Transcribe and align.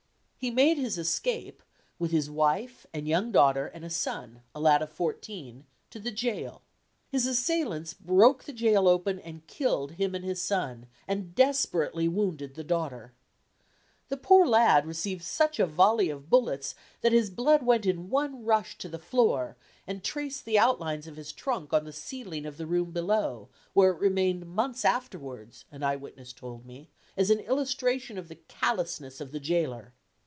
He 0.43 0.49
made 0.49 0.79
his 0.79 0.97
escape, 0.97 1.61
with 1.99 2.09
his 2.09 2.27
wife 2.27 2.87
and 2.95 3.07
young 3.07 3.31
daughter 3.31 3.67
and 3.67 3.93
son, 3.93 4.41
a 4.55 4.59
lad 4.59 4.81
of 4.81 4.91
fourteen, 4.91 5.65
to 5.91 5.99
the 5.99 6.09
jail. 6.09 6.63
His 7.11 7.27
assailants 7.27 7.93
broke 7.93 8.45
the 8.45 8.51
jail 8.51 8.87
open, 8.87 9.19
and 9.19 9.45
killed 9.45 9.91
him 9.91 10.15
and 10.15 10.25
his 10.25 10.41
son, 10.41 10.87
and 11.07 11.35
desperately 11.35 12.07
wounded 12.07 12.55
the 12.55 12.63
daughter. 12.63 13.13
The 14.09 14.17
poor 14.17 14.47
lad 14.47 14.87
received 14.87 15.21
such 15.23 15.59
a 15.59 15.67
volley 15.67 16.09
of 16.09 16.27
bullets, 16.27 16.73
that 17.01 17.11
his 17.11 17.29
blood 17.29 17.61
went 17.61 17.85
in 17.85 18.09
one 18.09 18.43
rush 18.43 18.79
to 18.79 18.89
the 18.89 18.97
floor, 18.97 19.57
and 19.85 20.03
traced 20.03 20.45
the 20.45 20.57
outlines 20.57 21.05
of 21.05 21.17
his 21.17 21.31
trunk 21.31 21.71
on 21.71 21.83
the 21.83 21.93
ceiling 21.93 22.47
of 22.47 22.57
the 22.57 22.65
room 22.65 22.89
below, 22.89 23.49
where 23.73 23.91
it 23.91 23.99
remained 23.99 24.47
months 24.47 24.83
afterwards, 24.85 25.65
an 25.71 25.83
eye 25.83 25.97
witness 25.97 26.33
told 26.33 26.65
me, 26.65 26.89
as 27.15 27.29
an 27.29 27.41
illustration 27.41 28.17
of 28.17 28.27
the 28.27 28.39
callousness 28.47 29.21
of 29.21 29.31
the 29.31 29.39
jailer. 29.39 29.93